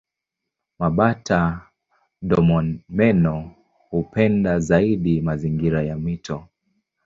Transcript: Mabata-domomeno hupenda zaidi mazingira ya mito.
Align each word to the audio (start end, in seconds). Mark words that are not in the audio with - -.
Mabata-domomeno 0.79 3.51
hupenda 3.89 4.59
zaidi 4.59 5.21
mazingira 5.21 5.83
ya 5.83 5.95
mito. 5.95 6.47